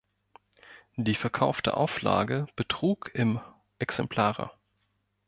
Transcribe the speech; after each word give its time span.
Die 0.95 1.13
verkaufte 1.13 1.77
Auflage 1.77 2.47
betrug 2.55 3.11
im 3.13 3.39
Exemplare. 3.77 4.49